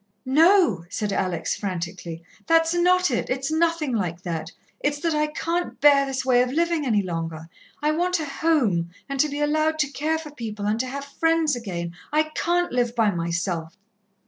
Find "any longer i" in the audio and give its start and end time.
6.87-7.91